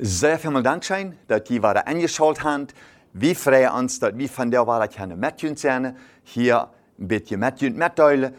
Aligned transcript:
Sehr 0.00 0.38
vielen 0.38 0.64
Dank, 0.64 0.84
schön, 0.84 1.16
dass 1.28 1.44
die 1.44 1.62
waren 1.62 1.78
eingeschaltet 1.78 2.42
haben. 2.42 2.66
Wir 3.12 3.36
freuen 3.36 3.70
uns, 3.70 4.00
dass 4.00 4.16
wir 4.16 4.28
von 4.28 4.50
der 4.50 4.66
Wahrheit 4.66 4.96
können 4.96 5.20
mitgehen 5.20 5.54
sein, 5.54 5.96
hier 6.24 6.70
ein 6.98 7.06
bisschen 7.06 7.38
mitgehen, 7.38 7.76
mitteilen. 7.76 8.34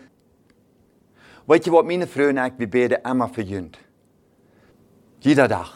Weet 1.48 1.66
je 1.66 1.71
wat 1.71 1.86
meine 1.86 2.06
Freunde 2.06 2.46
ik, 2.46 2.54
wir 2.58 2.70
beten 2.70 2.98
immer 3.06 3.30
für 3.30 3.44
jünd. 3.44 3.80
Jeder 5.21 5.49
Tag. 5.49 5.67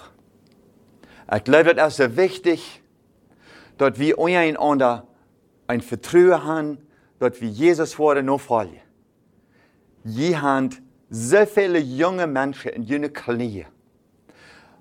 Ich 1.35 1.43
glaube, 1.43 1.75
das 1.75 1.99
ist 1.99 2.05
so 2.05 2.17
wichtig, 2.17 2.81
dass 3.77 3.99
wir 3.99 4.17
einander 4.19 5.07
ein 5.67 5.81
Vertrauen 5.81 6.43
haben, 6.43 6.77
dass 7.19 7.41
wir 7.41 7.49
Jesus 7.49 7.93
vor 7.93 8.21
nachfolgen. 8.21 8.79
Je 10.05 10.37
haben 10.37 10.69
so 11.09 11.45
viele 11.45 11.79
junge 11.79 12.25
Menschen 12.25 12.71
in 12.71 12.83
jene 12.83 13.09
Knie. 13.09 13.65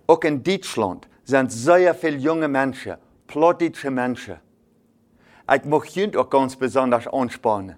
Auch 0.06 0.22
in 0.22 0.42
Deutschland 0.42 1.08
sind 1.24 1.50
sehr 1.50 1.94
viele 1.94 2.18
junge 2.18 2.48
Menschen, 2.48 2.96
plottische 3.26 3.90
Menschen. 3.90 4.36
Ich 5.52 5.64
möchte 5.64 6.00
Jünd 6.00 6.16
auch 6.16 6.30
ganz 6.30 6.56
besonders 6.56 7.06
anspannen. 7.08 7.76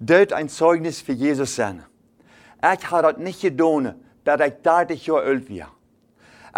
Dort 0.00 0.32
ein 0.32 0.48
Zeugnis 0.48 1.00
für 1.00 1.12
Jesus 1.12 1.54
sein. 1.54 1.84
Ich 2.62 2.90
habe 2.90 3.12
das 3.12 3.18
nicht 3.18 3.40
getan, 3.42 3.94
dass 4.28 4.46
ich 4.46 4.54
30 4.62 5.06
Jahre 5.06 5.22
alt 5.22 5.50
war. 5.50 5.74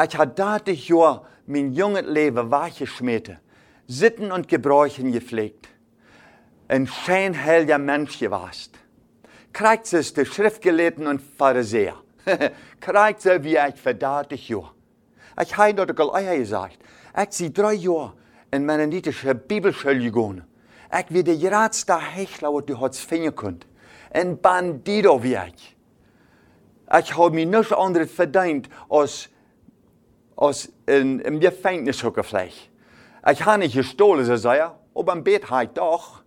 Ich 0.04 0.18
habe 0.18 0.32
30 0.34 0.88
Jahre 0.88 1.26
mein 1.46 1.72
junges 1.72 2.06
Leben 2.06 2.50
wachgeschmiert, 2.50 3.36
Sitten 3.86 4.32
und 4.32 4.48
Gebräuchen 4.48 5.12
gepflegt. 5.12 5.68
Ein 6.66 6.88
schön 6.88 7.44
heiliger 7.44 7.78
Mensch 7.78 8.18
gewesen. 8.18 8.72
Kriegt 9.52 9.92
es 9.92 10.14
die 10.14 10.24
Schriftgelehrten 10.24 11.06
und 11.06 11.20
Pharisäer. 11.20 11.96
Kriegt 12.80 13.22
so 13.22 13.42
wie 13.44 13.56
ich 13.56 13.76
für 13.76 13.94
30 13.94 14.48
Jahre. 14.48 14.70
Ich 15.40 15.56
habe 15.56 15.74
dort 15.74 15.96
gleich 15.96 16.38
gesagt, 16.38 16.78
ich 17.20 17.32
sie 17.32 17.52
drei 17.52 17.74
Jahre 17.74 18.14
in 18.50 18.66
meine 18.66 18.86
niedliche 18.86 19.34
Bibelschule 19.34 19.98
gegangen. 19.98 20.44
Ich 20.96 21.06
wie 21.10 21.22
der 21.22 21.36
Hechler, 21.36 22.52
was 22.52 22.66
du 22.66 22.80
hast 22.80 23.00
finden 23.00 23.34
könnt. 23.34 23.66
Ein 24.12 24.40
Bandido 24.40 25.22
wie 25.22 25.34
ich. 25.34 25.76
Ich 26.98 27.16
habe 27.16 27.34
mir 27.34 27.46
nichts 27.46 27.72
anderes 27.72 28.10
verdient, 28.10 28.68
als, 28.88 29.28
in, 30.86 31.20
im 31.20 31.38
Gefängnis 31.38 32.04
vielleicht. 32.22 32.70
Ich 33.30 33.44
habe 33.44 33.58
nicht 33.58 33.74
gestohlen, 33.74 34.24
so 34.24 34.36
sei 34.36 34.64
aber 34.94 35.12
im 35.12 35.24
Bett 35.24 35.50
habe 35.50 35.64
ich 35.64 35.70
doch. 35.70 36.22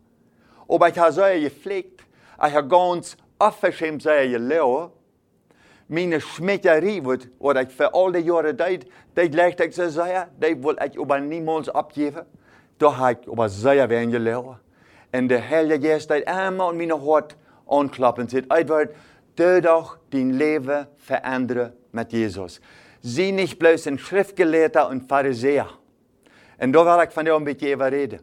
Aber 0.68 0.90
ich 0.90 0.98
habe 0.98 1.12
so 1.12 1.22
gepflegt, 1.22 2.02
ich 2.38 2.54
habe 2.54 2.68
ganz 2.68 3.18
aufgeschämt 3.40 4.02
so 4.02 4.10
gelebt. 4.10 4.92
Meine 5.90 6.22
Schmetterie, 6.22 7.04
was 7.04 7.62
ich 7.62 7.70
für 7.70 7.94
all 7.94 8.14
die 8.14 8.20
Jahre 8.20 8.54
deed, 8.54 8.88
die 9.18 9.28
legde 9.28 9.66
ich 9.66 9.76
so 9.76 9.90
sehr, 9.90 10.30
die 10.38 10.64
will 10.64 10.78
ich 10.84 11.00
aber 11.00 11.20
niemals 11.20 11.70
abgeben. 11.70 12.22
Da 12.80 12.98
habe 12.98 13.20
ich 13.22 13.30
aber 13.30 13.50
sehr 13.50 13.90
wenig 13.90 14.16
gelebt. 14.16 14.58
Der 15.14 15.50
Heilige 15.50 15.90
Geist 15.90 16.10
hat 16.10 16.24
immer 16.24 16.72
in 16.72 16.78
meine 16.78 17.00
Hart 17.00 17.36
anklappen 17.68 18.24
und 18.24 18.32
sagt, 18.32 18.52
Edward, 18.52 18.90
du 19.36 19.62
doch 19.62 19.98
dein 20.10 20.32
Leben 20.32 20.88
verändern 20.98 21.74
mit 21.92 22.12
Jesus. 22.14 22.62
Sie 23.02 23.32
nicht 23.32 23.60
bloß 23.60 23.88
ein 23.88 23.98
Schriftgelehrter 23.98 24.90
und 24.90 25.08
Pharisäer. 25.08 25.68
Und 26.60 26.74
da 26.74 26.86
will 26.86 27.06
ich 27.06 27.14
von 27.14 27.26
dir 27.26 27.36
ein 27.36 27.44
bisschen 27.44 27.82
reden. 27.82 28.20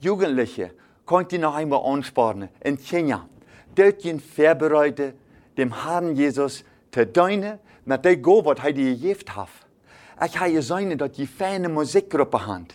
Jugendliche, 0.00 0.72
könnt 1.06 1.32
ihr 1.32 1.38
noch 1.38 1.54
einmal 1.54 1.80
ansparen. 1.84 2.48
In 2.62 2.78
Kenia, 2.78 3.26
dort 3.74 4.02
sind 4.02 4.22
vorbereitet, 4.22 5.14
dem 5.56 5.84
Herrn 5.84 6.14
Jesus 6.14 6.64
zu 6.92 7.06
dienen, 7.06 7.58
mit 7.84 8.04
dem 8.04 8.22
Gott, 8.22 8.44
was 8.44 8.58
er 8.64 8.72
dir 8.72 8.94
gegeben 8.94 9.34
hat. 9.34 9.48
Ich 10.26 10.38
habe 10.38 10.52
gesehen, 10.52 10.98
dass 10.98 11.12
die 11.12 11.26
feine 11.26 11.68
Musikgruppe 11.68 12.46
haben. 12.46 12.68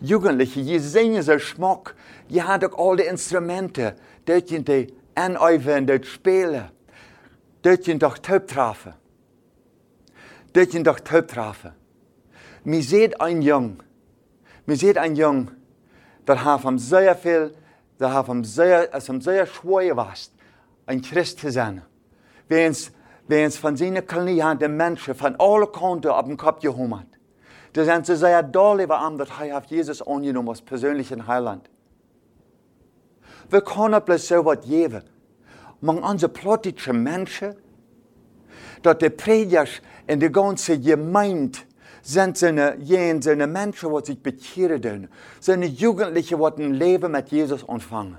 Jugendliche, 0.00 0.62
die 0.62 0.78
singen 0.80 1.22
so 1.22 1.38
Schmuck, 1.38 1.94
die 2.28 2.42
haben 2.42 2.72
auch 2.72 2.90
alle 2.90 3.04
Instrumente, 3.04 3.94
dort 4.24 4.48
sind 4.48 4.66
die 4.66 4.92
anüben, 5.14 5.86
dort 5.86 6.06
spielen. 6.06 6.70
Dort 7.62 7.84
sind 7.84 8.02
doch 8.02 8.18
Taubtrafen. 8.18 8.94
Dort 10.52 10.72
sind 10.72 10.86
doch 10.86 11.00
Taubtrafen. 11.00 11.72
Mir 12.64 12.82
seht 12.82 13.20
ein 13.20 13.42
Jung, 13.42 13.82
mir 14.66 14.76
seht 14.76 14.98
ein 14.98 15.16
Jung, 15.16 15.50
der 16.26 16.44
hat 16.44 16.64
ihm 16.64 16.78
sehr 16.78 17.16
viel, 17.16 17.54
der 17.98 18.12
hat 18.12 18.28
ihm 18.28 18.44
sehr, 18.44 18.94
es 18.94 19.08
ihm 19.08 19.20
sehr 19.20 19.46
schwer 19.46 19.94
gewesen, 19.94 20.32
ein 20.86 21.02
Christ 21.02 21.40
zu 21.40 21.50
sein. 21.50 21.82
Wenn 22.48 22.72
es 23.28 23.56
von 23.56 23.76
seinen 23.76 24.06
die 24.58 24.68
Menschen 24.68 25.14
von 25.14 25.36
allen 25.40 25.72
Kanten 25.72 26.08
auf 26.08 26.26
den 26.26 26.36
Kopf 26.36 26.60
gehoben 26.60 27.00
hat. 27.00 27.06
Da 27.72 27.84
sind 27.84 28.06
sie 28.06 28.16
sehr 28.16 28.42
doll 28.42 28.82
über 28.82 29.00
ihm, 29.06 29.16
dass 29.16 29.28
er 29.40 29.56
auf 29.56 29.64
Jesus 29.64 30.02
angenommen 30.02 30.50
als 30.50 30.60
persönlichen 30.60 31.26
Heiland. 31.26 31.68
Wir 33.48 33.62
können 33.62 34.02
bloß 34.04 34.28
so 34.28 34.44
was 34.44 34.60
geben. 34.60 35.02
Man 35.82 36.16
plottische 36.32 36.92
Menschen, 36.92 37.56
dass 38.82 38.98
die 38.98 39.10
Prediger 39.10 39.66
in 40.06 40.20
der 40.20 40.30
ganzen 40.30 40.80
Gemeinde 40.80 41.58
sind 42.02 42.38
seine, 42.38 42.76
jen, 42.78 43.20
seine 43.20 43.48
Menschen, 43.48 43.92
die 43.92 44.06
sich 44.06 44.22
bekehren, 44.22 45.08
seine 45.40 45.66
Jugendlichen, 45.66 46.38
die 46.38 46.62
ein 46.62 46.74
Leben 46.74 47.10
mit 47.10 47.30
Jesus 47.30 47.68
anfangen. 47.68 48.18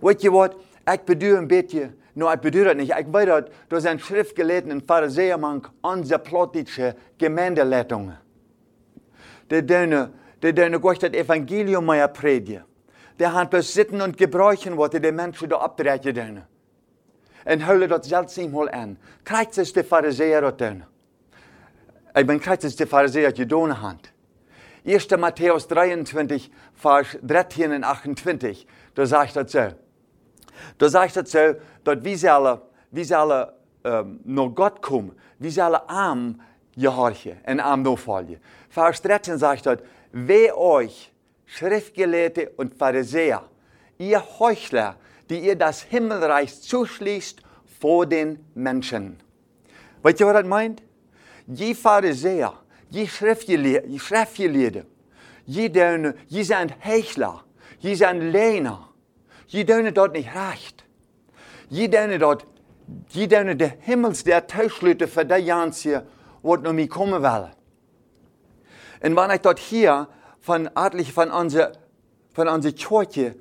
Weißt 0.00 0.22
ihr 0.22 0.32
was? 0.32 0.50
Ich 0.92 1.00
bedoel 1.00 1.38
ein 1.38 1.48
bisschen, 1.48 1.94
nur 2.14 2.32
ich 2.32 2.40
bedoel 2.40 2.64
das 2.64 2.76
nicht, 2.76 2.92
ich 2.96 3.12
weiß, 3.12 3.44
da 3.68 3.80
sind 3.80 4.00
Schriftgelehrten 4.00 4.70
und 4.70 4.86
Pharisäer, 4.86 5.38
unsere 5.82 6.18
plottische 6.20 6.94
Gemeindeleitung. 7.18 8.12
Die 9.50 9.66
dürfen, 9.66 10.12
die 10.40 10.52
dürfen 10.52 10.80
Gott 10.80 11.02
das 11.02 11.12
Evangelium 11.12 11.86
mehr 11.86 12.06
predigen. 12.06 12.62
Der 13.18 13.34
hat 13.34 13.50
bloß 13.50 13.74
Sitten 13.74 14.00
und 14.00 14.16
Gebräuchen, 14.16 14.78
was 14.78 14.90
die 14.90 15.12
Menschen 15.12 15.48
da 15.48 15.58
abdrehen 15.58 16.42
dürfen. 17.44 17.52
Und 17.52 17.66
hüllen 17.66 17.88
das 17.88 18.06
seltsam 18.06 18.52
mal 18.52 18.68
an. 18.70 18.96
Krijgt 19.24 19.58
es 19.58 19.72
die 19.72 19.82
Pharisäer 19.82 20.40
dat 20.40 20.60
doen? 20.60 20.84
Ich 22.14 22.26
bin 22.26 22.40
krijgt 22.40 22.64
es 22.64 22.76
die 22.76 22.86
Pharisäer 22.86 23.32
gedoen 23.32 23.80
haben. 23.80 23.98
1. 24.84 25.10
Matthäus 25.16 25.68
23, 25.68 26.50
Vers 26.74 27.18
13 27.22 27.72
und 27.72 27.84
28, 27.84 28.66
da 28.94 29.06
sagt 29.06 29.36
das 29.36 29.52
so. 29.52 29.68
Da 30.78 30.88
sagt 30.88 31.16
das 31.16 31.30
so, 31.30 31.54
dass 31.84 32.04
wie 32.04 32.28
alle, 32.28 32.62
wie 32.90 33.04
sie 33.04 33.16
alle 33.16 33.54
ähm, 33.84 34.20
nach 34.24 34.48
Gott 34.48 34.82
kommen, 34.82 35.12
wie 35.38 35.60
alle 35.60 35.88
arm 35.88 36.40
gehorchen 36.76 37.38
und 37.46 37.60
arm 37.60 37.82
nachfolgen. 37.82 38.38
Vers 38.68 39.00
13 39.02 39.38
sagt 39.38 39.66
das, 39.66 39.78
weh 40.10 40.50
euch, 40.50 41.12
Schriftgelehrte 41.46 42.50
und 42.56 42.74
Pharisäer, 42.74 43.44
ihr 43.98 44.22
Heuchler, 44.38 44.96
die 45.32 45.38
ihr 45.38 45.56
das 45.56 45.80
Himmelreich 45.80 46.60
zuschließt 46.60 47.40
vor 47.80 48.04
den 48.04 48.44
Menschen. 48.54 49.18
Weißt 50.02 50.20
ihr, 50.20 50.26
was 50.26 50.34
das 50.34 50.46
meint? 50.46 50.82
Die 51.46 51.74
Pharisäer, 51.74 52.52
die 52.90 53.08
Schriftgelehrte, 53.08 54.84
die, 55.46 55.72
die 55.72 56.44
sind 56.44 56.74
Heuchler, 56.84 57.44
die 57.82 57.94
sind 57.94 58.20
Lehner, 58.20 58.90
die 59.50 59.64
tun 59.64 59.90
dort 59.94 60.12
nicht 60.12 60.28
recht. 60.34 60.84
Die 61.70 61.90
tun 61.90 62.18
dort, 62.18 62.46
die 63.14 63.26
tun 63.26 63.56
der 63.56 63.72
Himmels 63.80 64.24
der 64.24 64.46
Tauschlüte 64.46 65.08
für 65.08 65.24
die 65.24 65.36
Jansie, 65.36 66.00
was 66.42 66.60
noch 66.60 66.74
mir 66.74 66.88
kommen 66.88 67.22
will. 67.22 67.48
Und 69.02 69.16
wenn 69.16 69.30
ich 69.30 69.40
dort 69.40 69.58
hier 69.58 70.08
von 70.40 70.68
von 71.14 71.30
unserer, 71.30 71.72
von 72.34 72.48
unserer 72.48 72.72
Kirche 72.72 73.34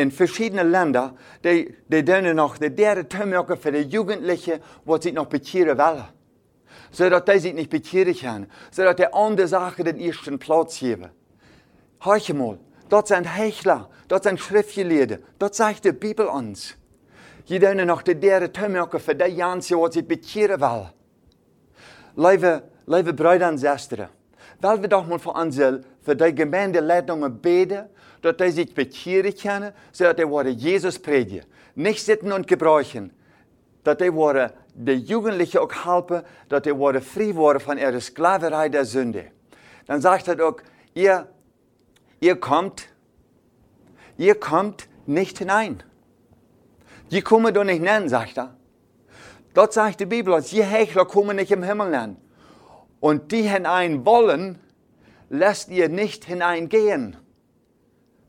in 0.00 0.10
verschiedenen 0.10 0.70
Ländern, 0.70 1.16
die, 1.44 1.74
die 1.88 2.04
tun 2.04 2.34
noch 2.34 2.58
die 2.58 2.74
derde 2.74 3.06
Tömmerke 3.06 3.56
für 3.56 3.70
die 3.70 3.82
Jugendlichen, 3.82 4.60
die 4.86 5.02
sich 5.02 5.12
noch 5.12 5.26
bekehren 5.26 5.78
wollen. 5.78 6.04
So 6.90 7.08
dass 7.08 7.24
die 7.24 7.38
sich 7.38 7.54
nicht 7.54 7.70
bekehren 7.70 8.16
können. 8.16 8.50
So 8.70 8.82
dass 8.82 8.96
die 8.96 9.12
andere 9.12 9.46
Sache 9.46 9.84
den 9.84 9.98
ersten 9.98 10.38
Platz 10.38 10.78
geben. 10.78 11.10
Hör 12.00 12.34
mal, 12.34 12.58
dort 12.88 13.08
sind 13.08 13.24
Hechler, 13.24 13.90
dort 14.08 14.24
sind 14.24 14.40
Schriftgelehrte, 14.40 15.20
dort 15.38 15.54
sagt 15.54 15.84
die 15.84 15.92
Bibel 15.92 16.26
uns. 16.26 16.74
Die 17.48 17.58
tun 17.58 17.86
noch 17.86 18.02
die 18.02 18.14
derde 18.14 18.52
Tömmerke 18.52 18.98
für 18.98 19.14
die 19.14 19.24
Jansen, 19.24 19.78
die 19.84 19.92
sich 19.92 20.08
bekehren 20.08 20.60
wollen. 20.60 20.90
Liebe, 22.16 22.62
liebe 22.86 23.12
Brüder 23.12 23.48
und 23.48 23.60
Schwestern, 23.60 24.08
weil 24.60 24.80
wir 24.80 24.88
doch 24.88 25.06
mal 25.06 25.18
für 25.18 25.30
unsere, 25.30 25.82
für 26.02 26.16
die 26.16 26.34
Gemeindeleitungen 26.34 27.40
beten, 27.40 27.88
dass 28.22 28.36
die 28.36 28.50
sich 28.50 28.74
bekehren 28.74 29.34
können, 29.34 29.72
so 29.92 30.04
dass 30.04 30.16
die 30.16 30.28
Worte 30.28 30.50
Jesus 30.50 30.98
predigen. 30.98 31.46
Nicht 31.74 32.04
sitten 32.04 32.32
und 32.32 32.46
gebräuchen, 32.46 33.12
dass 33.84 33.98
die 33.98 34.12
Worte 34.12 34.52
die 34.74 34.92
Jugendlichen 34.92 35.58
auch 35.58 35.84
helfen, 35.84 36.22
dass 36.48 36.62
die 36.62 36.76
worden 36.76 37.02
frei 37.02 37.34
worden 37.34 37.60
von 37.60 37.78
ihrer 37.78 38.00
Sklaverei 38.00 38.68
der 38.68 38.84
Sünde. 38.84 39.26
Dann 39.86 40.00
sagt 40.00 40.28
er 40.28 40.46
auch, 40.46 40.56
ihr, 40.94 41.28
ihr 42.20 42.36
kommt, 42.36 42.88
ihr 44.16 44.34
kommt 44.34 44.88
nicht 45.06 45.38
hinein. 45.38 45.82
Die 47.10 47.22
kommen 47.22 47.52
doch 47.52 47.64
nicht 47.64 47.82
nennen, 47.82 48.08
sagt 48.08 48.38
er. 48.38 48.56
Dort 49.54 49.72
sagt 49.72 50.00
die 50.00 50.06
Bibel, 50.06 50.40
die 50.42 50.62
Hechler 50.62 51.04
kommen 51.04 51.36
nicht 51.36 51.50
im 51.50 51.62
Himmel 51.62 51.90
nennen. 51.90 52.16
Und 53.00 53.32
die 53.32 53.42
hinein 53.42 54.06
wollen, 54.06 54.60
lässt 55.28 55.70
ihr 55.70 55.88
nicht 55.88 56.24
hineingehen. 56.24 57.16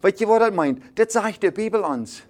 Weißt 0.01 0.21
ihr, 0.21 0.27
was 0.27 0.39
das 0.39 0.51
meint? 0.53 0.81
Das 0.95 1.13
sagt 1.13 1.43
die 1.43 1.51
Bibel 1.51 1.81
uns. 1.81 2.23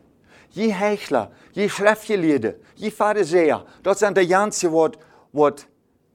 Je 0.50 0.72
Hechler, 0.72 1.32
je 1.54 1.70
Schriftgelehrte, 1.70 2.60
je 2.76 2.92
Pharisäer, 2.92 3.66
das 3.84 4.00
sind 4.00 4.18
die 4.18 4.28
ganze 4.28 4.72
Wort, 4.72 5.00
Wort 5.32 5.68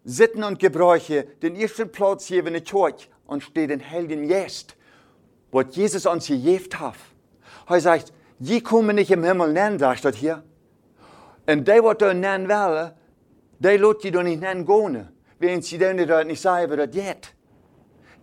Sitten 0.04 0.44
und 0.44 0.58
Gebräuche 0.58 1.24
den 1.42 1.56
ersten 1.56 1.90
Platz 1.90 2.26
hier 2.26 2.46
in 2.46 2.52
der 2.52 2.62
Kirche 2.62 3.08
und 3.26 3.42
steht 3.42 3.70
in 3.70 3.90
Heiligen 3.90 4.28
Jest, 4.28 4.76
was 5.50 5.74
Jesus 5.74 6.06
uns 6.06 6.26
gegeben 6.26 6.78
hat. 6.78 6.94
Er 7.68 7.80
sagt, 7.80 8.12
die 8.38 8.60
kommen 8.60 8.96
nicht 8.96 9.10
im 9.10 9.24
Himmel 9.24 9.52
nennen, 9.52 9.78
sagt 9.78 10.04
er 10.04 10.12
hier. 10.12 10.44
Und 11.46 11.66
die, 11.66 11.82
was 11.82 11.98
du 11.98 12.14
nennen 12.14 12.48
wollen, 12.48 12.92
die 13.58 13.68
lässt 13.68 14.04
die 14.04 14.10
doch 14.10 14.22
nicht 14.22 14.40
nennen 14.40 14.66
gehen. 14.66 15.08
Wenn 15.38 15.62
sie 15.62 15.78
das 15.78 16.24
nicht 16.26 16.40
sagen, 16.40 16.70
wie 16.70 16.76
das 16.76 16.90
geht. 16.90 17.35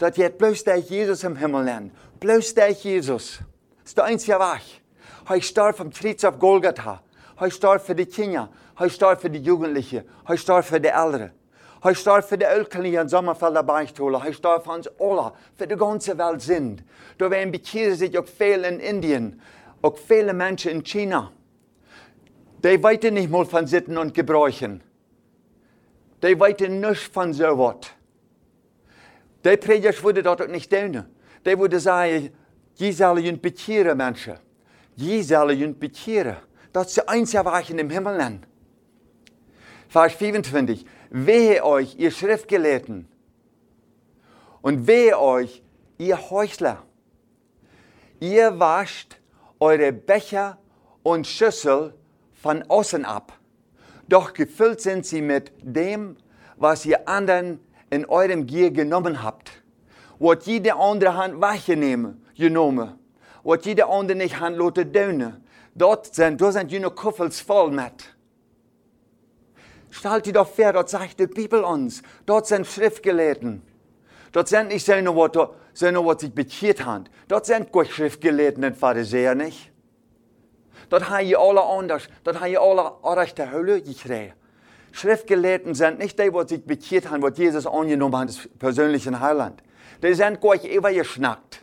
Das 0.03 0.15
geht 0.15 0.38
bloß 0.38 0.65
der 0.65 0.75
Jesus 0.79 1.23
im 1.23 1.38
Himmel 1.38 1.63
nennen. 1.63 1.91
Bloß 2.19 2.55
der 2.55 2.71
Jesus. 2.71 3.39
Ist 3.85 3.97
der 3.97 4.03
einzige 4.03 4.38
Weg. 4.38 4.81
Er 5.29 5.41
starb 5.41 5.77
vom 5.77 5.91
Kreuz 5.91 6.25
auf 6.25 6.38
Golgatha. 6.39 7.01
Er 7.39 7.50
starb 7.50 7.85
für 7.85 7.95
die 7.95 8.05
Kinder. 8.05 8.50
Er 8.77 8.89
starb 8.89 9.21
für 9.21 9.29
die 9.29 9.39
Jugendlichen. 9.39 10.03
Er 10.27 10.35
starb 10.35 10.65
für 10.65 10.81
die 10.81 10.89
Älteren. 10.89 11.31
Er 11.81 11.95
starb 11.95 12.27
für 12.27 12.38
die 12.38 12.44
Ölklinge 12.44 13.00
in 13.00 13.07
Sommerfelder 13.07 13.63
Beichtholer. 13.63 14.21
Er 14.25 14.33
starb 14.33 14.65
für 14.65 14.71
uns 14.71 14.89
alle, 15.00 15.31
für 15.55 15.67
die 15.67 15.77
ganze 15.77 16.17
Welt 16.17 16.41
sind. 16.41 16.83
Da 17.17 17.31
werden 17.31 17.53
bekehren 17.53 17.95
sich 17.95 18.19
auch 18.19 18.27
viele 18.27 18.67
in 18.67 18.81
Indien, 18.81 19.41
auch 19.81 19.97
viele 19.97 20.33
Menschen 20.33 20.71
in 20.71 20.83
China. 20.83 21.31
Die 22.61 22.83
weiten 22.83 23.13
nicht 23.13 23.31
mal 23.31 23.45
von 23.45 23.67
Sitten 23.67 23.97
und 23.97 24.13
Gebräuchen. 24.13 24.83
Die 26.21 26.38
weiten 26.38 26.81
nicht 26.81 27.13
von 27.13 27.31
so 27.31 27.57
was. 27.57 28.02
Die 29.44 29.57
Prediger 29.57 30.04
würde 30.04 30.24
dort 30.24 30.50
nicht 30.50 30.72
tun. 30.72 31.06
Die 31.45 31.60
würde 31.60 31.80
sagen, 31.80 32.30
die 32.80 32.92
sollen 32.92 33.42
bekehren 33.42 33.98
Menschen. 33.98 34.36
Die 34.95 35.22
sollen 35.22 35.78
bekehren. 35.78 36.38
Das 36.72 36.88
ist 36.88 36.98
der 36.98 37.10
einzige 37.10 37.45
Weg 37.45 37.69
in 37.69 37.78
dem 37.78 37.90
Himmel. 37.90 38.18
Nennen. 38.18 38.45
Vers 39.90 40.13
25. 40.13 40.86
Wehe 41.10 41.63
euch, 41.63 41.95
ihr 41.98 42.12
Schriftgelehrten. 42.12 43.07
Und 44.62 44.88
wehe 44.88 45.19
euch, 45.19 45.62
ihr 45.98 46.30
Heuchler. 46.30 46.84
Ihr 48.19 48.57
wascht 48.60 49.18
eure 49.60 49.92
Becher 49.92 50.57
und 51.04 51.28
Schüssel 51.28 51.94
von 52.34 52.63
außen 52.63 53.06
ab. 53.06 53.38
Doch 54.07 54.34
gefüllt 54.34 54.81
sind 54.81 55.06
sie 55.06 55.22
mit 55.22 55.51
dem, 55.62 56.18
was 56.56 56.86
ihr 56.86 57.07
anderen 57.07 57.60
in 57.94 58.06
eurem 58.06 58.45
Gier 58.45 58.72
genommen 58.72 59.24
habt. 59.24 59.51
Was 60.19 60.45
jede 60.45 60.75
andere 60.75 61.16
Hand 61.16 61.42
weggenommen, 61.42 62.25
genommen. 62.36 63.00
Was 63.44 63.66
jede 63.66 63.88
andere 63.88 64.18
nicht 64.18 64.40
Hand 64.40 64.57
lotte 64.57 64.86
döne. 64.86 65.42
Dort 65.75 66.13
sind, 66.13 66.40
dort 66.40 66.54
sind 66.54 66.72
jene 66.72 66.90
Kuffels 66.90 67.40
voll 67.42 67.72
mit. 67.72 68.16
Stellt 69.90 70.25
dir 70.25 70.34
doch 70.34 70.48
vor, 70.48 70.74
dort 70.74 70.90
sagt 70.90 71.19
die 71.19 71.28
Bibel 71.28 71.63
uns, 71.63 72.01
dort 72.25 72.48
sind 72.48 72.66
Schriftgelehrten. 72.66 73.62
Dort 74.31 74.48
sind 74.48 74.69
nicht 74.69 74.86
seine 74.86 75.13
Worte 75.13 75.50
sich 75.74 76.34
bekehrt 76.34 76.84
haben. 76.86 77.06
Dort 77.28 77.46
sind 77.46 77.72
keine 77.72 77.86
Schriftgelehrten 77.86 78.63
und 78.63 78.75
Pharisäer 78.75 79.36
nicht. 79.36 79.72
Dort 80.89 81.10
haben 81.10 81.25
ihr 81.28 81.39
alle 81.39 81.63
anders, 81.63 82.07
dort 82.24 82.39
haben 82.39 82.51
ihr 82.51 82.62
alle 82.62 83.25
der 83.38 83.51
Hölle 83.51 83.81
gekriegt. 83.81 84.36
Schriftgelehrten 84.94 85.74
sind 85.74 86.00
nicht 86.00 86.19
die, 86.19 86.31
die 86.31 86.48
sich 86.48 86.63
bekehrt 86.63 87.10
haben, 87.10 87.24
was 87.24 87.38
Jesus 87.38 87.66
angenommen 87.66 88.16
hat, 88.16 88.30
das 88.30 88.48
persönliche 88.60 89.19
Heiland. 89.19 89.62
Die 90.04 90.13
sind 90.13 90.40
gar 90.40 90.54
nicht 90.54 90.72
übergeschnackt. 90.72 91.62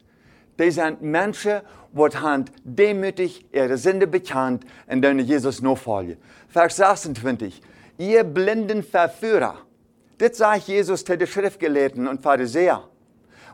Die 0.58 0.70
sind 0.70 1.00
Menschen, 1.00 1.60
die 1.92 2.18
haben 2.18 2.44
demütig 2.64 3.46
ihre 3.52 3.78
Sünde 3.78 4.08
bekannt 4.08 4.64
und 4.88 5.02
denen 5.02 5.20
Jesus 5.20 5.62
nachfolgen. 5.62 6.16
Vers 6.48 6.76
26. 6.76 7.62
Ihr 7.98 8.24
blinden 8.24 8.82
Verführer. 8.82 9.58
Das 10.18 10.36
sagt 10.36 10.64
Jesus 10.64 11.04
zu 11.04 11.16
den 11.16 11.26
Schriftgelehrten 11.26 12.08
und 12.08 12.22
Pharisäer. 12.22 12.82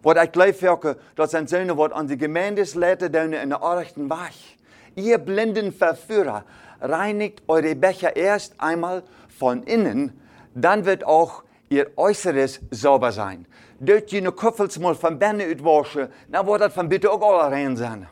Was 0.02 0.24
ich 0.24 0.32
gleich 0.32 0.62
wirke, 0.62 0.96
das 1.16 1.32
sind 1.32 1.50
Söhne, 1.50 1.76
die 1.76 1.92
an 1.92 2.08
die 2.08 2.16
Gemeindesleiter 2.16 3.06
in 3.06 3.50
der 3.50 3.60
rechten 3.60 4.08
Weg. 4.08 4.56
Ihr 4.94 5.18
blinden 5.18 5.72
Verführer, 5.72 6.44
reinigt 6.80 7.42
eure 7.48 7.74
Becher 7.74 8.16
erst 8.16 8.54
einmal 8.58 9.02
von 9.38 9.62
innen, 9.62 10.12
dann 10.54 10.84
wird 10.84 11.04
auch 11.04 11.42
ihr 11.68 11.90
Äußeres 11.96 12.60
sauber 12.70 13.12
sein. 13.12 13.46
Dort 13.78 14.10
je 14.10 14.18
eine 14.18 14.32
Kuffels 14.32 14.78
mal 14.78 14.94
von 14.94 15.18
Bände 15.18 15.50
utwaschen, 15.50 16.08
dann 16.28 16.46
wird 16.46 16.60
das 16.60 16.72
von 16.72 16.88
bitte 16.88 17.10
auch 17.10 17.20
alle 17.20 17.52
rein 17.54 17.76
sein. 17.76 18.08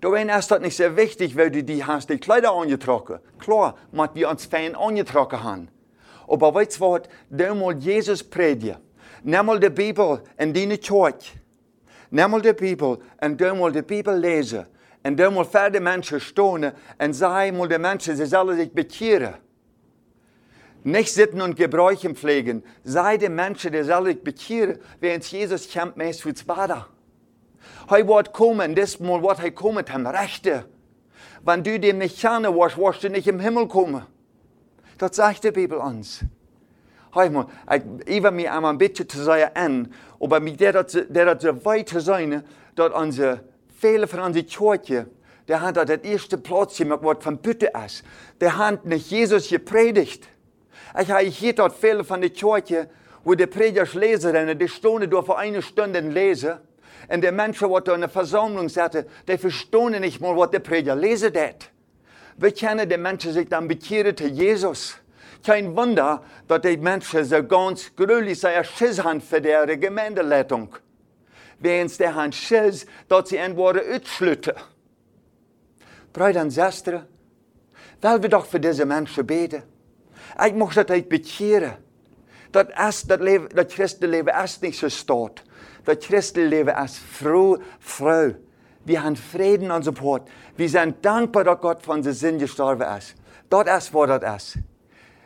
Da 0.00 0.14
ist 0.38 0.50
das 0.50 0.60
nicht 0.60 0.76
sehr 0.76 0.94
wichtig, 0.96 1.34
weil 1.34 1.50
du 1.50 1.62
die 1.62 1.82
hast 1.82 2.10
die 2.10 2.18
Kleider 2.18 2.52
angetrocken. 2.52 3.20
Klar, 3.38 3.74
muss 3.90 4.10
wir 4.12 4.28
uns 4.28 4.44
fein 4.44 4.74
angetrocken 4.74 5.42
haben. 5.42 5.68
Aber 6.28 6.54
weißt 6.54 6.76
du 6.76 6.80
was, 6.80 7.02
da 7.30 7.54
mal 7.54 7.74
Jesus 7.78 8.22
predigen. 8.22 8.76
Nimm 9.22 9.46
mal 9.46 9.58
die 9.58 9.70
Bibel 9.70 10.20
in 10.36 10.52
deine 10.52 10.76
Kirche. 10.76 11.38
Nimm 12.10 12.30
mal 12.30 12.42
die 12.42 12.52
Bibel 12.52 12.98
und 13.22 13.40
da 13.40 13.54
mal 13.54 13.72
die 13.72 13.80
Bibel 13.80 14.14
lesen. 14.14 14.66
Und 15.02 15.18
da 15.18 15.30
mal 15.30 15.44
für 15.46 15.70
die 15.70 15.80
Menschen 15.80 16.20
stehen 16.20 16.72
und 16.98 17.12
sagen 17.14 17.56
mal 17.56 17.68
die 17.68 17.78
Menschen, 17.78 18.16
sie 18.16 18.26
sollen 18.26 18.56
sich 18.56 18.72
bekehren. 18.72 19.34
Nicht 20.84 21.12
Sitten 21.12 21.40
und 21.40 21.56
Gebräuche 21.56 22.10
pflegen. 22.14 22.62
Sei 22.84 23.16
die 23.16 23.30
Menschen, 23.30 23.72
die 23.72 23.82
sollen 23.82 24.04
sich 24.04 24.22
bekehren, 24.22 24.78
während 25.00 25.24
Jesus 25.24 25.72
kommt, 25.72 25.96
meist 25.96 26.22
fürs 26.22 26.44
Bader. 26.44 26.88
Hij 27.88 28.06
wird 28.06 28.32
kommen, 28.32 28.74
das 28.74 29.00
mal 29.00 29.22
wird 29.22 29.42
er 29.42 29.50
kommen, 29.50 29.84
am 29.90 30.06
Rechte. 30.06 30.66
Wenn 31.42 31.62
du 31.62 31.80
dem 31.80 31.98
nicht 31.98 32.20
kennen 32.20 32.54
wirst, 32.54 32.76
wirst 32.76 33.02
du 33.02 33.08
nicht 33.08 33.26
im 33.26 33.40
Himmel 33.40 33.66
kommen. 33.66 34.04
Das 34.98 35.16
sagt 35.16 35.44
die 35.44 35.50
Bibel 35.50 35.78
uns. 35.78 36.20
Hoi 37.14 37.30
mal, 37.30 37.46
ich 38.06 38.22
will 38.22 38.30
mir 38.30 38.52
einmal 38.52 38.72
ein 38.72 38.78
bisschen 38.78 39.08
zu 39.08 39.22
sagen 39.22 39.50
an, 39.54 39.94
aber 40.20 40.40
mit 40.40 40.60
der, 40.60 40.82
der 40.82 41.40
so 41.40 41.64
weit 41.64 41.88
zu 41.88 42.00
sein, 42.00 42.42
dass 42.74 42.92
unsere, 42.92 43.40
viele 43.78 44.06
von 44.06 44.20
unserer 44.20 44.44
Kirche, 44.44 45.06
der 45.46 45.60
hat 45.60 45.76
das 45.76 45.88
erste 45.88 46.38
Platz 46.38 46.76
gemacht, 46.76 47.00
was 47.02 47.22
von 47.22 47.38
Bitte 47.38 47.70
ist. 47.84 48.04
Der 48.40 48.58
hat 48.58 48.84
nicht 48.84 49.10
Jesus 49.10 49.48
gepredigt. 49.48 50.28
Ich 51.00 51.10
habe 51.10 51.24
hier 51.24 51.54
dort 51.54 51.74
viele 51.76 52.04
von 52.04 52.20
der 52.20 52.30
Kirche, 52.30 52.88
wo 53.24 53.34
die 53.34 53.46
Prediger 53.46 53.86
lesen, 53.94 54.58
die 54.58 54.68
Stunde 54.68 55.08
durch 55.08 55.26
für 55.26 55.36
eine 55.36 55.62
Stunde 55.62 56.00
lesen. 56.00 56.58
Und 57.08 57.22
die 57.22 57.32
Menschen, 57.32 57.68
die 57.68 57.90
in 57.90 58.00
der 58.00 58.08
Versammlung 58.08 58.68
sitzen, 58.68 59.04
die 59.28 59.36
verstehen 59.38 60.00
nicht 60.00 60.20
mal, 60.20 60.36
was 60.36 60.50
der 60.50 60.60
Prediger 60.60 60.96
lesen 60.96 61.32
das. 61.32 61.54
Wie 62.36 62.52
können 62.52 62.88
die 62.88 62.96
Menschen 62.96 63.32
sich 63.32 63.48
dann 63.48 63.68
bekehren 63.68 64.16
zu 64.16 64.26
Jesus? 64.26 64.96
Kein 65.44 65.76
Wunder, 65.76 66.22
dass 66.48 66.62
die 66.62 66.76
Menschen 66.76 67.24
so 67.24 67.44
ganz 67.44 67.94
gründlich 67.94 68.40
Schiss 68.76 69.02
haben 69.04 69.20
für 69.20 69.38
ihre 69.38 69.76
Gemeindeleitung. 69.76 70.74
Während 71.58 71.98
die 71.98 72.08
haben 72.08 72.32
Schiss, 72.32 72.86
dass 73.08 73.28
sie 73.28 73.36
entweder 73.36 73.82
ausschlüten. 73.94 74.54
Brüder 76.12 76.42
und 76.42 76.52
Schwestern, 76.52 77.06
wollen 78.00 78.22
wir 78.22 78.28
doch 78.28 78.46
für 78.46 78.60
diese 78.60 78.86
Menschen 78.86 79.26
beten. 79.26 79.62
Ich 80.46 80.54
möchte 80.54 80.92
euch 80.92 81.08
bekehren. 81.08 81.74
Das, 82.52 82.66
ist, 82.88 83.10
das, 83.10 83.20
Leben, 83.20 83.48
das 83.54 83.68
Christenleben 83.68 84.32
ist 84.44 84.62
nicht 84.62 84.78
so 84.78 84.88
stark. 84.88 85.42
Das 85.84 85.98
Christenleben 85.98 86.74
ist 86.84 86.98
froh, 86.98 87.58
froh. 87.80 88.34
Wir 88.84 89.02
haben 89.02 89.16
Frieden 89.16 89.70
und 89.70 89.82
Support. 89.82 90.28
Wir 90.56 90.68
sind 90.68 91.04
dankbar, 91.04 91.44
dass 91.44 91.60
Gott 91.60 91.82
von 91.82 92.02
der 92.02 92.12
Sinn 92.12 92.38
gestorben 92.38 92.86
ist. 92.96 93.14
Dort 93.50 93.68
ist, 93.68 93.92
wo 93.92 94.06
das 94.06 94.54
ist. 94.54 94.58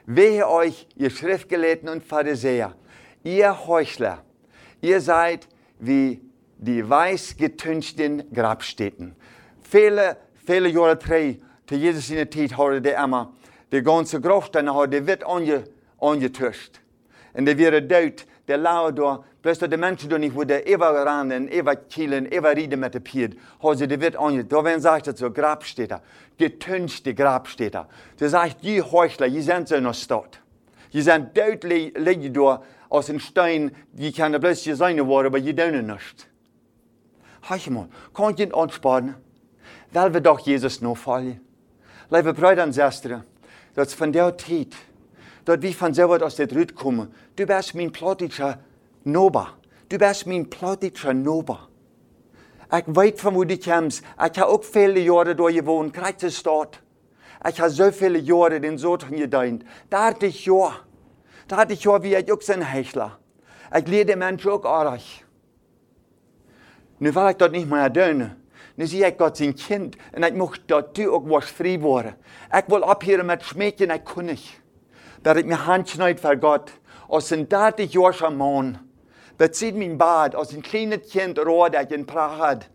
Wehe 0.07 0.49
euch, 0.49 0.87
ihr 0.97 1.11
Schriftgelehrten 1.11 1.88
und 1.88 2.03
Pharisäer, 2.03 2.75
ihr 3.25 3.67
Heuchler. 3.67 4.23
Ihr 4.81 5.00
seid 5.00 5.49
wie 5.79 6.23
die 6.57 6.88
weiß 6.88 7.37
getünchten 7.37 8.33
Grabstätten. 8.33 9.15
Viele, 9.62 10.17
viele 10.47 10.69
Jahre 10.69 10.97
drei, 10.97 11.38
zu 11.67 11.75
Jesus 11.75 12.09
in 12.11 12.17
der 12.17 12.31
Zeit, 12.31 12.57
hat 12.57 12.85
der 12.85 13.05
immer 13.05 13.35
die 13.73 13.83
ganze 13.83 14.21
Grabsteine, 14.21 14.89
die 14.89 15.07
wird 15.07 15.25
angetuscht. 15.25 16.81
Und 17.35 17.47
die 17.47 17.59
werden 17.59 17.89
dort 17.89 18.27
der 18.49 18.57
Lauer 18.57 18.93
da, 18.93 19.25
bloß 19.43 19.59
die 19.59 19.77
Menschen 19.77 20.09
da 20.09 20.19
nicht, 20.19 20.35
wo 20.35 20.43
der 20.43 20.67
Eva 20.67 20.91
rennen, 20.91 21.53
Eva 21.53 21.75
kielen, 21.75 22.31
Eva 22.33 22.49
rieden 22.49 22.81
mit 22.81 22.95
der 22.95 23.01
Pied, 23.01 23.39
also 23.61 23.87
die 23.87 24.01
wird 24.01 24.17
auch 24.17 24.31
nicht, 24.31 24.51
da 24.51 24.65
werden 24.65 24.81
sagt 24.81 25.17
so, 25.17 25.31
Grabstätte, 25.31 26.01
getünchte 26.39 27.15
Grabstätte. 27.15 27.87
Da 28.19 28.29
sagt, 28.29 28.65
die 28.65 28.83
Heuchler, 28.83 29.29
die 29.29 29.43
sind 29.43 29.69
so 29.69 29.79
noch 29.79 29.95
dort. 30.09 30.41
Die 30.93 31.03
sind 31.03 31.37
deutlich, 31.37 31.93
liegen 31.99 32.33
da 32.33 32.63
aus 32.89 33.07
den 33.07 33.21
Stein, 33.21 33.73
die 33.93 34.13
können 34.13 34.41
bloß 34.41 34.65
sein 34.65 34.97
geworden, 34.97 35.27
aber 35.27 35.41
die 35.41 35.55
tun 35.55 35.87
nicht. 35.87 36.29
Hör 37.43 37.73
mal, 37.73 37.89
kann 38.15 38.35
ich 38.35 38.41
ihn 38.41 38.55
ansparen? 38.55 39.15
Weil 39.93 40.13
wir 40.13 40.21
doch 40.21 40.41
Jesus 40.41 40.81
noch 40.81 40.97
fallen. 40.97 41.41
Liebe 42.11 42.33
Brüder 42.33 42.65
und 42.65 42.75
Schwestern, 42.75 43.25
dat 43.78 43.92
von 43.92 44.12
der 44.12 44.37
Zeit, 44.37 44.75
dat 45.44 45.62
wie 45.62 45.73
selber 45.73 46.23
aus 46.23 46.37
der 46.37 46.50
Rüt 46.50 46.75
kommen, 46.75 47.14
du 47.37 47.47
bist 47.47 47.75
mein 47.75 47.92
plottischer 47.92 48.58
Nober. 49.04 49.54
Du 49.88 49.99
bist 49.99 50.26
mein 50.26 50.50
plottischer 50.50 51.14
Nober. 51.14 51.68
Ich 52.70 52.85
weiß, 52.87 53.20
von 53.20 53.35
wo 53.35 53.44
du 53.44 53.56
kommst. 53.56 54.02
Ich 54.02 54.38
habe 54.38 54.47
auch 54.47 54.64
viele 54.64 55.00
Jahre 55.00 55.35
da 55.35 55.47
gewohnt, 55.49 55.94
gerade 55.94 56.28
dort. 56.42 56.82
Ich 57.49 57.61
habe 57.61 57.70
so 57.70 57.90
viele 57.92 58.18
Jahre 58.18 58.61
den 58.61 58.76
Sohn 58.76 58.99
gedient. 59.11 59.64
Da 59.88 60.06
hatte 60.06 60.26
ich 60.26 60.44
ja. 60.44 60.73
Da 61.47 61.56
hatte 61.56 61.73
ich 61.73 61.85
ja 61.85 62.02
wie 62.02 62.16
ein 62.16 62.30
Ochsenhechler. 62.30 63.18
Ich 63.75 63.87
lehre 63.87 64.16
Menschen 64.16 64.50
auch 64.50 64.64
arg. 64.64 65.00
Nu 67.00 67.12
wil 67.12 67.28
ik 67.28 67.38
dat 67.38 67.52
niet 67.52 67.68
meer 67.70 67.92
doen. 67.92 68.32
Nu 68.78 68.87
zie 68.87 69.04
ik 69.04 69.18
dat 69.18 69.37
zijn 69.37 69.54
kind 69.54 69.97
en 70.12 70.23
ik 70.23 70.35
mocht 70.35 70.61
dat 70.66 70.94
du 70.94 71.11
was 71.11 71.44
vrij 71.44 71.78
worden. 71.80 72.16
Ik 72.50 72.64
wil 72.66 72.80
ophouden 72.80 73.26
met 73.26 73.42
smeken, 73.42 73.90
ik 73.90 74.04
kon 74.04 74.25
niet. 74.25 74.61
Dat 75.23 75.37
ik 75.37 75.47
mijn 75.47 75.58
hand 75.58 75.88
snijd 75.88 76.20
voor 76.20 76.37
God. 76.40 76.70
Als 77.08 77.30
een 77.30 77.49
30 77.49 77.92
jaar 77.92 78.32
man. 78.32 78.76
Dat 79.37 79.56
ziet 79.56 79.75
mijn 79.75 79.97
baard 79.97 80.35
als 80.35 80.52
een 80.52 80.61
kleine 80.61 80.99
kind 80.99 81.38
rood 81.38 81.73
dat 81.73 81.82
ik 81.82 81.90
in 81.90 82.04
Praag 82.04 82.37
had. 82.37 82.68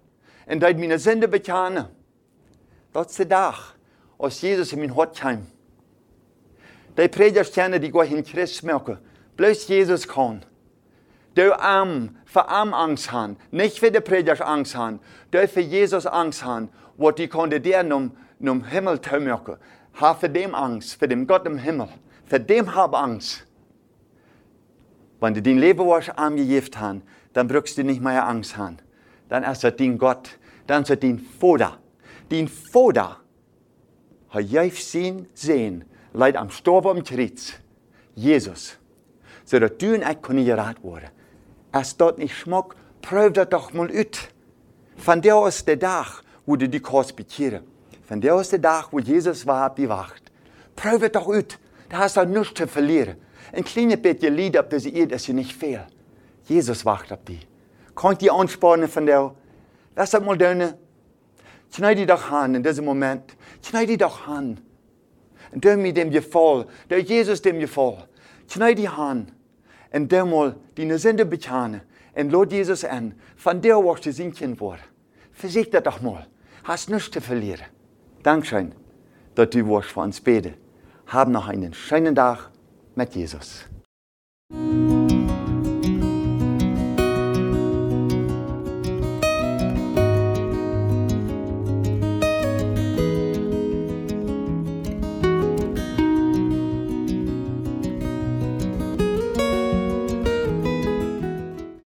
En 0.46 0.60
dat 0.60 0.78
mijn 0.78 1.00
zinde 1.00 1.28
bekennen. 1.28 1.90
Dat 2.92 3.10
is 3.10 3.16
de 3.16 3.28
dag 3.28 3.78
als 4.18 4.40
Jezus 4.40 4.72
in 4.72 4.78
mijn 4.78 4.92
hart 4.92 5.20
kwam. 5.20 5.48
Die 6.94 7.10
predikerstjernen 7.10 7.82
die 7.82 7.92
går 7.92 8.06
in 8.06 8.26
Christ 8.26 8.64
merken. 8.64 9.00
Bloß 9.36 9.68
Jesus 9.68 10.06
kan. 10.06 10.44
Du 11.36 11.60
am, 11.60 12.18
für 12.26 12.48
am 12.48 12.74
Angst 12.74 13.12
haben. 13.12 13.38
Nicht 13.52 13.80
für 13.80 13.92
die 13.92 14.00
Prediger 14.00 14.48
Angst 14.48 14.76
haben. 14.76 15.00
Du 15.32 15.48
für 15.48 15.62
Jesus 15.62 16.06
Angst 16.06 16.44
haben. 16.44 16.70
Wo 16.98 17.12
die 17.12 17.28
konnte 17.28 17.60
dir 17.60 17.82
num, 17.84 18.12
num 18.40 18.64
Himmel 18.64 19.00
tömmerken. 19.00 19.58
Ha 20.00 20.14
für 20.14 20.30
dem 20.30 20.54
Angst, 20.54 21.00
für 21.00 21.08
dem 21.08 21.26
Gott 21.26 21.46
im 21.46 21.58
Himmel. 21.58 21.90
Für 22.26 22.40
dem 22.40 22.76
hab 22.76 22.96
Angst. 22.96 23.46
Wenn 25.20 25.34
du 25.34 25.42
dein 25.42 25.58
Leben 25.58 25.88
was 25.88 26.10
angegeben 26.10 26.70
hast, 26.76 27.02
dann 27.34 27.48
brauchst 27.48 27.78
du 27.78 27.84
nicht 27.84 28.02
mehr 28.02 28.28
Angst 28.28 28.58
haben. 28.58 28.78
Dann 29.30 29.44
ist 29.44 29.64
es 29.64 29.76
dein 29.76 29.98
Gott. 29.98 30.38
Dann 30.68 30.84
ist 30.84 30.92
es 30.92 31.00
dein 31.00 31.20
Vater. 31.20 31.80
Dein 32.30 32.48
Vater 32.48 33.18
hat 34.30 34.44
jäf 34.44 34.82
sehen, 34.82 35.28
sehen, 35.34 35.86
leid 36.14 36.36
am 36.36 36.50
Storb 36.50 36.86
am 36.86 37.04
Kreuz. 37.04 37.54
Jesus. 38.16 38.78
So 39.46 39.60
dass 39.60 39.78
du 39.78 39.96
und 39.96 40.04
ich 40.04 40.22
können 40.22 40.46
gerat 40.46 40.84
werden. 40.84 41.10
Als 41.74 41.98
dat 41.98 42.20
nicht 42.20 42.38
schmeckt, 42.38 42.78
prüf 43.02 43.34
das 43.34 43.50
doch 43.50 43.74
mal 43.74 43.90
uit. 43.90 44.30
Von 44.96 45.22
der 45.22 45.36
aus 45.36 45.66
der 45.66 45.80
Tag, 45.80 46.24
wo 46.46 46.56
du 46.56 46.70
die 46.70 46.80
Kurs 46.80 47.12
bekehren. 47.12 47.64
Von 48.08 48.22
der 48.22 48.36
aus 48.36 48.50
der 48.50 48.62
Tag, 48.62 48.90
wo 48.92 49.00
Jesus 49.00 49.46
war, 49.48 49.74
die 49.74 49.90
Wacht. 49.90 50.32
Prüf 50.76 51.02
das 51.02 51.12
doch 51.12 51.28
uit. 51.28 51.60
Da 51.90 51.98
hast 51.98 52.16
du 52.16 52.26
nichts 52.26 52.54
zu 52.54 52.68
verlieren. 52.68 53.18
Ein 53.52 53.64
kleines 53.64 54.02
bisschen 54.02 54.36
Lied 54.36 54.56
ab 54.56 54.70
diese 54.70 54.90
ihr, 54.90 55.08
dass 55.08 55.24
sie 55.24 55.34
nicht 55.34 55.54
fehl. 55.54 55.86
Jesus 56.46 56.86
wacht 56.86 57.12
ab 57.12 57.26
die. 57.28 57.40
Kann 57.96 58.18
die 58.20 58.30
anspornen 58.30 58.88
von 58.88 59.06
der? 59.06 59.34
Lass 59.96 60.12
das 60.12 60.24
mal 60.24 60.38
tun. 60.38 60.74
Schneid 61.72 61.98
die 61.98 62.06
doch 62.06 62.30
an 62.32 62.54
in 62.56 62.64
diesem 62.64 62.86
Moment. 62.86 63.36
Schneid 63.64 63.90
die 63.90 63.98
doch 63.98 64.28
an. 64.28 64.60
Und 65.52 65.64
tu 65.64 65.76
mir 65.76 65.94
dem 65.94 66.12
Gefall, 66.12 66.68
der 66.90 67.00
Jesus 67.00 67.42
dem 67.42 67.60
Gefall. 67.60 68.08
Schneid 68.48 68.78
die 68.78 68.88
an. 68.88 69.32
Und 69.94 70.12
der 70.12 70.26
mal 70.26 70.56
die 70.76 70.92
Sünde 70.98 71.26
bekennen. 71.26 71.82
Und 72.16 72.32
Lord 72.32 72.52
Jesus 72.52 72.84
an. 72.84 73.14
Von 73.38 73.62
der 73.62 73.78
du 73.78 74.12
sein 74.12 74.34
Kind 74.34 74.60
worden. 74.60 74.82
Versich 75.32 75.70
das 75.70 75.84
doch 75.84 76.02
mal. 76.02 76.28
Hast 76.64 76.90
nichts 76.90 77.12
zu 77.12 77.22
verlieren. 77.22 77.66
Dankeschön, 78.24 78.74
dass 79.36 79.50
du 79.50 79.66
wirst 79.68 79.92
für 79.92 80.02
uns 80.02 80.20
beten. 80.20 80.56
Hab 81.08 81.28
noch 81.28 81.48
einen 81.48 81.74
schönen 81.74 82.16
Tag 82.16 82.52
mit 82.96 83.16
Jesus. 83.16 83.66